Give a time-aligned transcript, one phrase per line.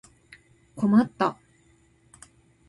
[0.75, 1.37] 困った